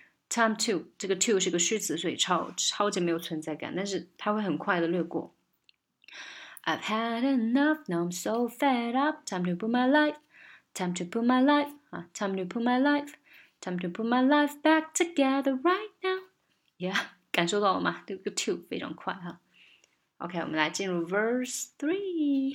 [0.30, 5.34] time to 这个 to 是个虚词，所以超超级没有存在感，但是它会很快的略过。
[6.64, 9.24] I've had enough, now I'm so fed up.
[9.24, 10.16] Time to put my life,
[10.74, 13.12] time to put my life, 啊，time to put my life
[13.58, 16.20] Time to put my life back together right now.
[16.78, 16.94] Yeah，
[17.32, 18.04] 感受到了吗？
[18.06, 19.40] 这个 two 非常快哈。
[20.18, 22.54] OK，我们来进入 verse three。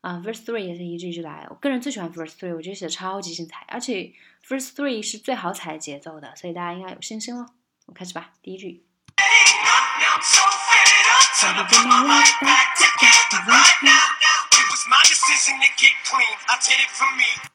[0.00, 1.46] 啊，verse three 也是一句一句来。
[1.48, 4.12] 我个人最喜欢 verse three，我觉得写的超级精彩，而且
[4.49, 7.41] verse three 是最好踩节奏的，所以大家应该有信心了。
[7.85, 8.83] 我们开始吧，第一句。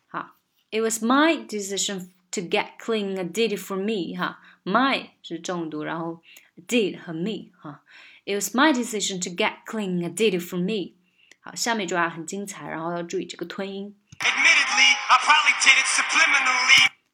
[0.08, 0.36] 好
[0.70, 3.18] ，It was my decision to get clean.
[3.18, 4.16] I did it for me.
[4.16, 6.22] 哈，my 是重读，然后
[6.68, 7.82] did 和 me 哈。
[8.24, 10.04] It was my decision to get clean.
[10.04, 10.94] I did it for me.
[11.40, 13.96] 好，下面一句话很精彩，然后要注意这个吞音。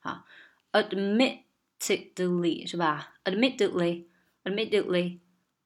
[0.00, 0.24] 好
[0.72, 5.18] ，admittedly 是吧？admittedly，admittedly。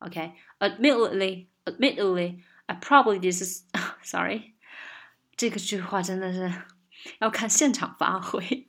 [0.00, 3.64] Okay, admittedly, admittedly, I probably this is
[4.04, 4.54] sorry，
[5.36, 6.52] 这个句话真的是
[7.18, 8.68] 要看现场发挥。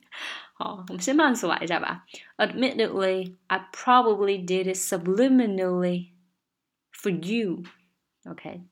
[0.54, 2.04] 好，我们先慢速来一下吧。
[2.36, 6.10] Admittedly, I probably did it subliminally
[6.92, 7.62] for you.
[8.24, 8.64] Okay，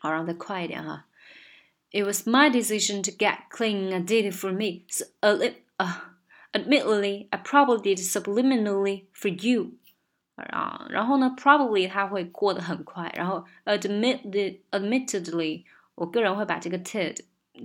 [0.00, 1.06] 好，让它快一点哈。
[1.90, 3.92] It was my decision to get clean.
[3.92, 4.86] I did it for me.
[4.88, 6.11] So, uh, uh,
[6.51, 9.73] admittedly, I probably did it subliminally for you.
[10.35, 15.63] 啊，然后呢，probably 它会过得很快，然后 admitted admittedly，
[15.95, 17.17] 我个人会把这个 tid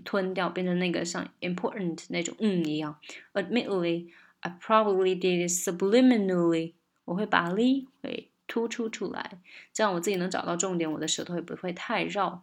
[0.04, 2.98] 吞掉，变成那个像 important 那种嗯一样。
[3.34, 6.72] admittedly。I probably did it subliminally。
[7.04, 9.38] 我会把 li 会突出出来，
[9.72, 12.42] 这样我自己能找到重点，我的舌头也不会太绕。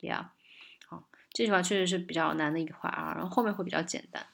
[0.00, 0.26] Yeah，
[0.86, 4.26] 好，这句话确实是比较难的一个话啊，然后后面会比较简单。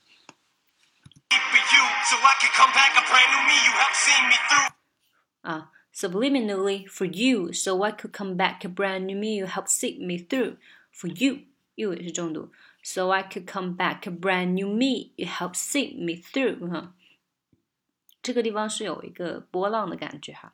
[5.43, 9.37] 啊，subliminally for you, so I could come back a brand new me.
[9.37, 10.57] You help see me through.
[10.93, 11.45] For you,
[11.77, 12.53] you 也是重读。
[12.83, 15.13] so I could come back a brand new me.
[15.17, 16.95] You help see me through 哈。
[18.23, 20.53] 这个地方是有一个波浪的感觉哈，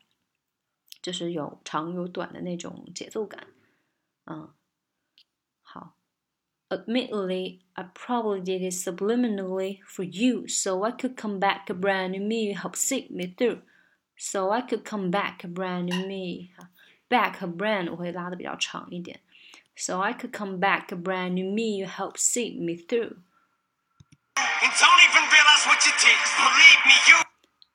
[1.00, 3.46] 就是有长有短的那种节奏感。
[4.26, 4.54] 嗯，好。
[6.70, 12.12] Admittedly, I probably did it subliminally for you, so I could come back a brand
[12.12, 12.48] new me.
[12.48, 13.60] You help see me through.
[14.16, 16.52] So I could come back a brand new me.
[17.10, 19.20] Back 和 brand 我会拉的比较长一点。
[19.76, 21.76] so I could come back a brand new me.
[21.76, 23.16] You help see me through.
[24.36, 26.16] And don't even realize what you did.
[26.38, 27.16] Believe me, you.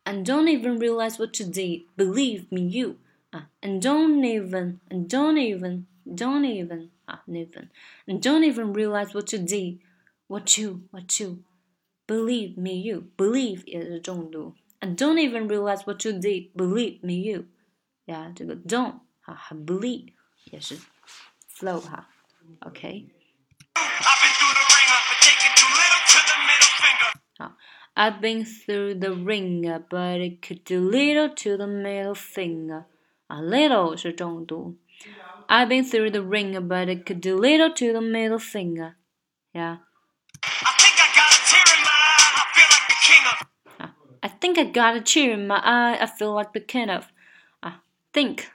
[0.06, 1.82] And don't even realize what you did.
[1.98, 2.98] Believe me, you.
[3.32, 7.70] Uh, and don't even, and don't even, don't even, ah, even,
[8.08, 9.80] and don't even realize what you did.
[10.28, 11.44] What you, what you.
[12.08, 13.10] Believe me, you.
[13.18, 14.56] Believe 也是重读。
[14.80, 16.52] And don't even realize what you did.
[16.54, 17.46] Believe me, you.
[18.06, 20.14] 呀，这个 don't 啊，还 believe
[20.52, 20.78] 也是
[21.48, 22.10] flow 哈，
[22.62, 23.10] OK。
[27.38, 27.56] 好，
[27.96, 32.86] I've been through the ringer, but it could do little to the middle finger.
[33.28, 34.78] 啊，little 是重读。
[35.49, 38.97] I've been through the ringer, but it could do little to the middle finger.
[39.53, 39.79] Yeah.
[44.23, 45.99] I think I got a tear in my eye.
[46.01, 47.13] I feel like the king of.
[47.63, 47.81] Ah,
[48.13, 48.51] think,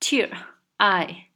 [0.00, 0.30] tear,
[0.78, 1.26] eye.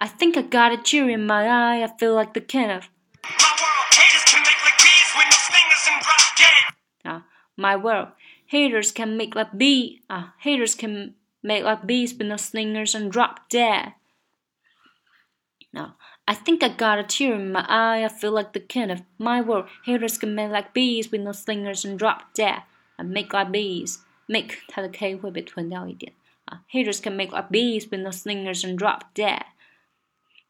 [0.00, 1.84] I think I got a tear in my eye.
[1.84, 2.88] I feel like the king of.
[3.22, 6.36] My world haters can make like bees with no stingers and rock.
[6.36, 6.74] Get it?
[7.04, 7.24] Ah,
[7.56, 8.08] my world,
[8.46, 10.02] haters can make like bee.
[10.10, 13.94] Ah, haters can made like bees but no slingers and drop dead.
[15.72, 15.92] No,
[16.26, 18.04] I think I got a tear in my eye.
[18.04, 19.66] I feel like the king of my world.
[19.84, 22.62] Haters can make like bees with no slingers and drop dead.
[22.98, 23.98] I make like bees.
[24.28, 26.12] Make 它的 k 会被吞掉一点
[26.44, 26.64] 啊。
[26.70, 29.42] Haters uh, can make like bees with no slingers and drop dead.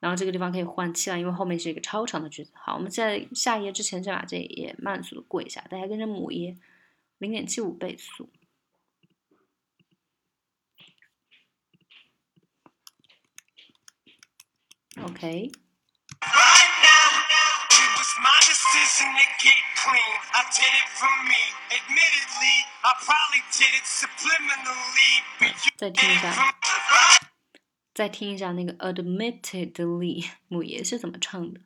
[0.00, 2.52] 然后这个地方可以换气了，因为后面是一个超长的句子。
[2.54, 6.56] 好，我们在下一页之前先把这一页慢速的过一下，大家跟着姆爷
[7.18, 8.30] 零点七五倍速。
[15.03, 15.51] OK。
[25.77, 26.33] 再听一下。
[27.93, 31.61] 再听一下那个 admittedly 母爷是怎么唱的。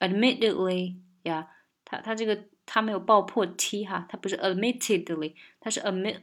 [0.00, 1.48] admittedly 呀，
[1.84, 6.22] 它它这个它没有爆破 t 哈，它不是 admittedly，它是 admit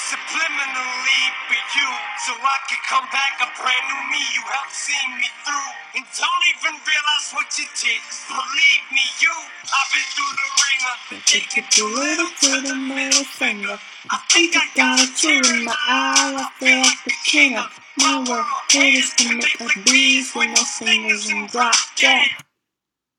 [2.30, 4.22] so I could come back a brand new me.
[4.34, 8.00] You helped see me through, and don't even realize what you did.
[8.28, 9.34] Believe me, you.
[9.66, 10.94] I've been through the ringer.
[11.26, 13.78] Take it too little to the middle finger.
[14.10, 16.34] I think I got a tear in my eye.
[16.38, 18.46] I feel like the king of my world.
[18.70, 22.28] Haters can make like bees with no singers and drop dead.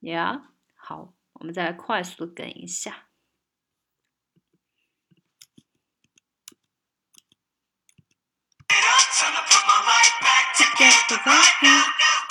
[0.02, 0.41] Yeah，
[0.76, 3.08] 好，我们再来快速的跟一下。
[10.83, 11.85] Get right now.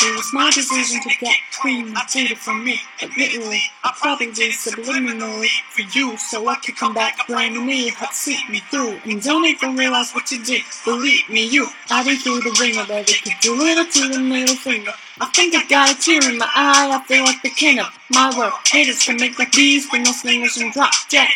[0.03, 1.95] It was my decision to get clean.
[1.95, 3.61] I did it for me, admittedly.
[3.83, 7.89] I probably did subliminally for you, so I could come back blaming me.
[7.91, 10.63] Help see me through, and don't even realize what you did.
[10.85, 11.67] Believe me, you.
[11.89, 13.13] I've been through the ringer, baby.
[13.23, 14.91] Could do little to the middle finger.
[15.19, 16.89] I think I got a tear in my eye.
[16.91, 18.53] I feel like the king of my world.
[18.67, 21.29] Haters can make like bees with no slingers and drop dead.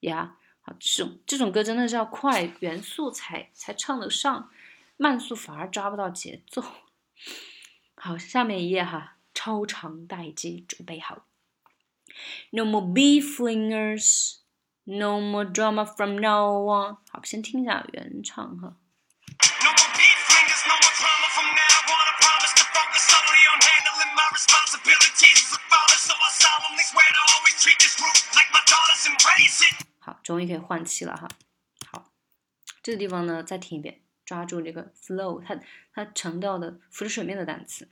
[0.00, 0.28] Yeah.
[0.66, 4.50] 好，这种这种歌真的是要快元素才才唱得上。
[4.96, 6.64] 慢速反而抓不到节奏。
[7.96, 11.26] 好，下面一页哈，超长待机，准备好。
[12.50, 14.36] No more bee flingers,
[14.84, 16.98] no more drama from now on。
[17.10, 18.78] 好，先听一下原唱哈。
[19.66, 22.06] No more bee flingers, no more drama from now on.
[22.06, 26.86] I promise to focus solely on handling my responsibilities as a father, so I solemnly
[26.86, 31.26] swear to always treat this group like my daughter s embracing 好，终于可以换气了哈。
[31.90, 32.12] 好，
[32.82, 35.58] 这个地方呢，再听一遍，抓住这个 flow，它
[35.94, 37.88] 它强调的浮着水面的单词。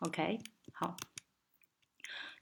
[0.00, 0.40] OK，
[0.74, 0.96] 好。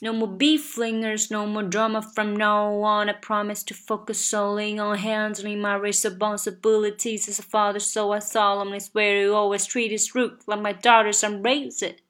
[0.01, 3.09] No more beef flingers, no more drama from now on.
[3.09, 8.79] I promise to focus solely on handling my responsibilities as a father, so I solemnly
[8.79, 12.01] swear to always treat his root like my daughters and raise it.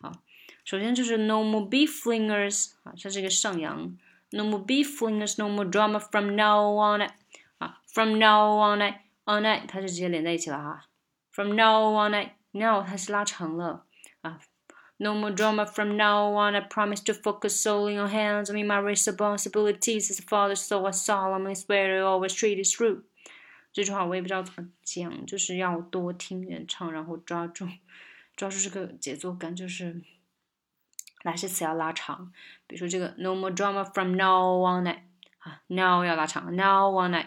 [0.00, 0.12] 好，
[0.64, 3.96] 首先就是 no more beef flingers 啊，它是一个上扬。
[4.30, 7.08] No more beef flingers, no more drama from now on.
[7.58, 8.80] 啊，from now on,
[9.24, 10.84] on 它是直接连在一起了哈。
[11.32, 12.12] From now on,
[12.52, 13.86] now 它是拉长了
[14.20, 14.38] 啊。
[14.98, 16.54] No more drama from now on.
[16.54, 21.54] I promise to focus solely on handling my responsibilities as a father, so I solemnly
[21.54, 23.04] swear to always treat it true.
[23.72, 27.66] 这句话我也不知道怎么讲，就是要多听人唱，然后抓住
[28.36, 30.02] 抓住这个节奏感，就是
[31.24, 32.32] 哪些词要拉长。
[32.66, 34.86] 比如说这个 No more drama from now on.
[35.38, 37.24] 啊，now 要拉长，now on.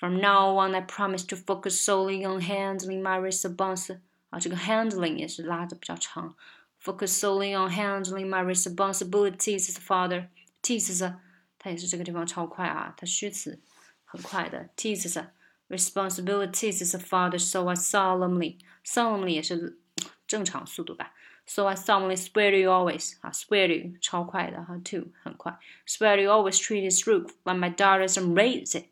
[0.00, 4.00] From now on, I promise to focus solely on handling my response.
[4.30, 6.34] 啊，这个 handling 也是拉的比较长。
[6.82, 10.28] focus solely on handling my responsibilities as a father.
[10.62, 11.14] Teases
[11.58, 13.60] 它也是这个地方超快啊，它虚词
[14.04, 14.68] 很快的。
[14.76, 15.26] Teases
[15.68, 19.78] responsibilities as a father, so I solemnly solemnly 也是
[20.26, 21.14] 正常速度吧。
[21.46, 25.58] So I solemnly swear to you always 啊，swear to you 超快的哈，to 很快。
[25.86, 28.86] Swear to you always treat this roof like my daughters and raise it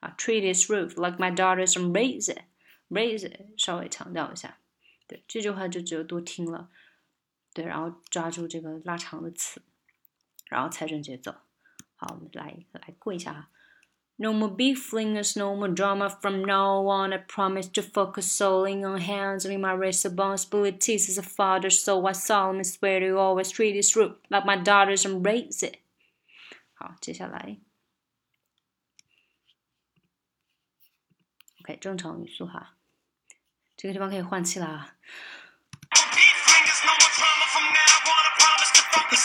[0.00, 2.42] 啊，treat this roof like my daughters and raise it
[2.88, 4.58] raise it 稍微强调一下。
[5.06, 6.68] 对，这句话就只有多听了。
[7.54, 9.62] 对，然后抓住这个拉长的词，
[10.48, 11.34] 然后踩准节奏。
[11.96, 13.50] 好，我们来来过一下哈。
[14.16, 17.12] No more beef flingers, no more drama from now on.
[17.12, 22.64] I promise to focus solely on handling my responsibilities as a father, so I solemnly
[22.64, 25.78] swear to always treat this root like my daughters and raise it.
[26.74, 27.58] 好，接下来，
[31.62, 32.76] OK，正常语速哈。
[33.76, 34.96] 这个地方可以换气啦。
[35.00, 35.33] Beef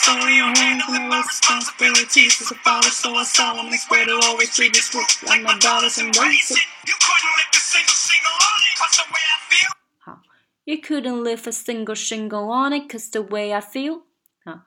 [0.02, 4.72] solely on handling my responsibilities as a father, so I solemnly swear to always treat
[4.72, 6.58] this group like my daughters and raise it.
[6.86, 9.72] You couldn't lift a single single on it, cause the way I feel.
[10.04, 10.22] 好，
[10.64, 14.02] You couldn't lift a single shingle on it, cause the way I feel。
[14.44, 14.66] 啊，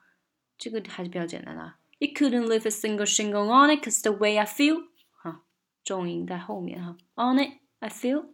[0.58, 1.76] 这个还是比较简单的啊。
[1.98, 4.88] You couldn't lift a single shingle on it, cause the way I feel。
[5.22, 5.40] 哈，
[5.84, 6.96] 重音在后面哈。
[7.16, 8.26] On it, I feel。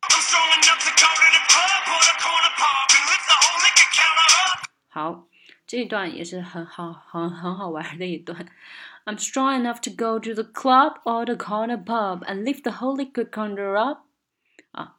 [0.00, 3.34] I'm strong enough to go to the club or the corner pub and lift the
[3.34, 4.58] whole liquor counter up.
[4.88, 5.28] 好，
[5.72, 8.46] 这一段也是很好、很很好玩的一段。
[9.04, 12.96] I'm strong enough to go to the club or the corner pub and lift the whole
[12.96, 14.00] liquor counter up。
[14.72, 14.96] 啊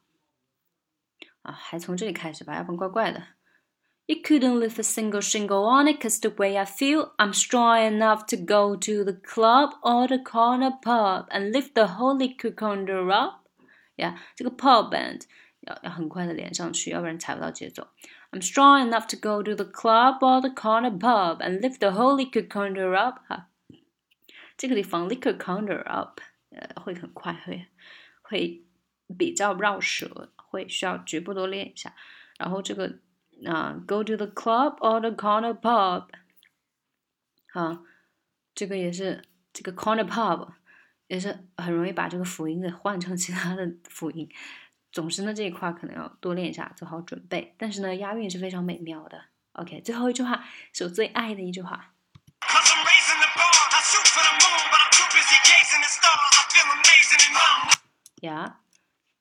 [1.43, 3.23] 啊，还从这里开始吧，要不然怪怪的。
[4.07, 8.25] You couldn't lift a single shingle on it, cause the way I feel, I'm strong enough
[8.29, 13.11] to go to the club or the corner pub and lift the whole liquor counter
[13.11, 13.45] up。
[13.97, 15.25] 呀，这个 pub band
[15.61, 17.87] 要要很快的连上去，要不然踩不到节奏。
[18.33, 21.91] I'm strong enough to go to the club or the corner pub and lift the
[21.91, 23.21] whole liquor counter up。
[23.27, 23.47] 哈，
[24.55, 26.21] 这个地方 liquor counter up，
[26.51, 27.67] 呃，会很快，会
[28.21, 28.63] 会
[29.17, 31.95] 比较绕舌，会需要局部多练一下。
[32.37, 32.99] 然后这个
[33.45, 36.07] 啊、g o to the club or the corner pub，
[37.53, 37.81] 啊，
[38.53, 40.49] 这个也是这个 corner pub
[41.07, 44.29] 也是很容易把这个辅音给换成其他的辅音。
[44.93, 47.55] 总之呢，这一块可能要多练一下，做好准备。
[47.57, 49.25] 但是呢，押韵是非常美妙的。
[49.53, 51.93] OK，最后一句话是我最爱的一句话。
[52.41, 53.59] Cause I'm raising the bar.
[53.71, 56.33] I shoot for the moon, but I'm too busy gazing at stars.
[56.37, 57.69] I feel amazing and I'm
[58.21, 58.53] Yeah.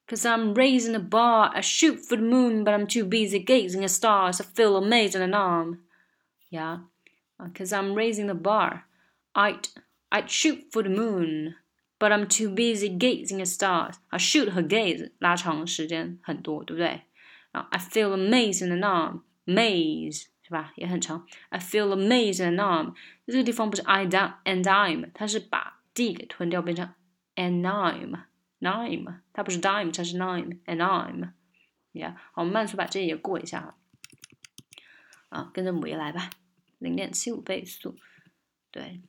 [0.06, 3.84] Cause I'm raising the bar, I shoot for the moon, but I'm too busy gazing
[3.84, 4.40] at stars.
[4.40, 5.80] I feel amazing and I'm.
[6.50, 6.78] Yeah.
[7.38, 8.84] Uh, Cause I'm raising the bar,
[9.34, 9.68] I'd
[10.10, 11.56] I'd shoot for the moon,
[12.03, 13.95] But I'm too busy gazing at stars.
[14.09, 17.03] 啊，shoot 和 gaze 拉长时间很多，对不对？
[17.53, 19.21] 啊，I feel amazed and numb.
[19.45, 20.73] Maze 是吧？
[20.75, 21.25] 也很长。
[21.47, 22.95] I feel amazed and numb.
[23.25, 26.93] 这个地方不是 I down and I'm，它是把 d 给吞掉，变成
[27.37, 28.25] and I'm
[28.59, 31.31] nime，它不是 dime，它是 nime and I'm。
[31.93, 33.77] Yeah，好，我们慢速把这也过一下哈。
[35.29, 36.29] 啊，跟着姆爷来吧，
[36.79, 37.95] 零点七五倍速，
[38.71, 38.99] 对。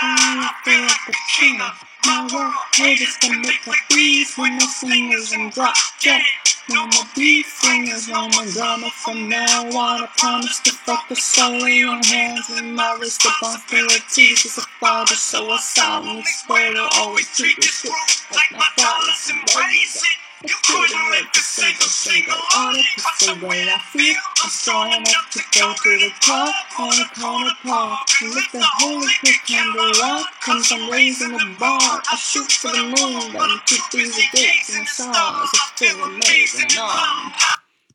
[0.00, 0.44] Finger.
[0.44, 2.28] I think I got a tear in my I feel like a king of my
[2.34, 2.54] world.
[2.74, 6.22] Haters can make a beast when my fingers and drop dead.
[6.70, 7.60] No more beef
[8.08, 9.64] no more drama from now.
[9.70, 15.14] I promise to focus solely on hands and my responsibilities as a father.
[15.14, 17.92] So I solemnly swear to always treat this shit
[18.32, 20.27] like my father's embrace it.
[20.45, 24.91] You couldn't live a single, single on it, cause the way I feel, I'm strong
[24.91, 28.09] enough to go to the top on a corner park.
[28.21, 31.79] And lift the holy pick on the rock, comes I'm raising the bar.
[31.79, 35.49] I shoot for the moon, but I'm too busy dating stars.
[35.53, 37.31] I feel amazing on.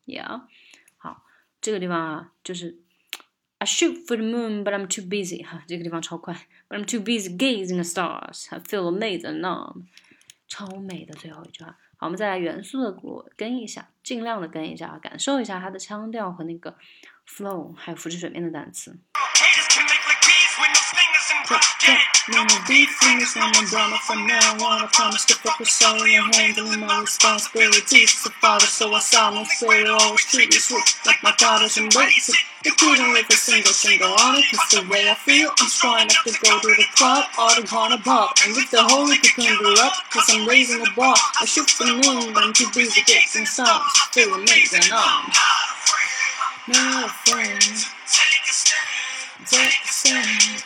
[0.06, 0.40] Yeah，
[0.96, 1.22] 好，
[1.60, 2.78] 这个地方啊，就是
[3.58, 7.84] I shoot for the moon, but I'm too busy 哈，这个地方超快，but I'm too busy gazing at
[7.84, 8.46] stars.
[8.48, 9.86] I feel amazing on，
[10.48, 11.76] 超美的最后一句话。
[12.03, 16.75] 我们再来元素的过跟一下，尽量的跟一下，感受一下它的腔调和那个
[17.25, 18.97] flow，还有浮出水面的单词。
[22.31, 24.79] No more beef fingers, no more drama from now on.
[24.79, 28.65] I promise to focus solely on handling my responsibilities as a father.
[28.65, 28.99] So I
[29.83, 32.39] to always treat you sweet like my daughters embrace it.
[32.63, 35.99] They couldn't live a single single on it, cause the way I feel, I'm strong
[35.99, 39.75] enough to go to the club or the corner pub and lift the holy cocoon
[39.83, 41.17] up, cause I'm raising the bar.
[41.41, 43.83] I shoot the moon, but I'm too busy getting songs.
[44.15, 45.27] Feel amazing on.
[46.69, 47.59] Not afraid.
[48.07, 49.45] Take a stand.
[49.45, 50.63] Take a stand.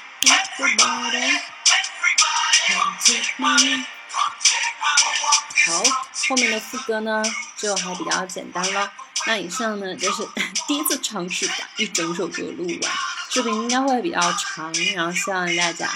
[5.65, 5.83] 好，
[6.29, 7.23] 后面的副歌呢
[7.55, 8.91] 就还比较简单了。
[9.27, 10.27] 那以上呢就是
[10.67, 12.91] 第一次尝试把一整首歌录完，
[13.29, 15.87] 视频应该会比较长，然后希望大家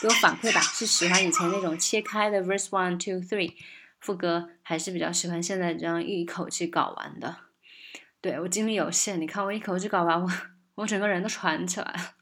[0.00, 3.54] 给我反馈吧，是喜欢以前那种切开的 verse one two three
[4.00, 7.36] 副歌，还是比较喜欢现在这样一口气搞完的？
[8.20, 10.32] 对我精力有限，你看我一口气搞完，我
[10.76, 12.14] 我整个人都喘起来了。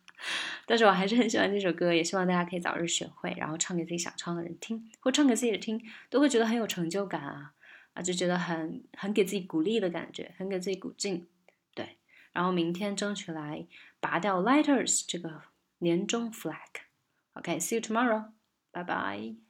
[0.67, 7.55] 但是我还是很喜欢这首歌，也希望大家可以早日学会，然后唱给自己想唱的人听，或唱给自己听，都会觉得很有成就感啊
[7.95, 11.27] 啊，就觉得很很给自己鼓励的感觉，很给自己鼓劲。
[11.75, 11.97] 对，
[12.33, 13.67] 然后明天争取来
[14.01, 15.43] 拔掉 Lighters 这个
[15.79, 16.57] 年终 flag。
[17.35, 18.33] OK，see、you tomorrow，
[18.73, 19.46] 拜拜。